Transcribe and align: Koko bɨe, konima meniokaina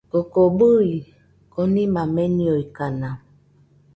Koko 0.11 0.41
bɨe, 0.57 0.89
konima 1.53 2.01
meniokaina 2.15 3.09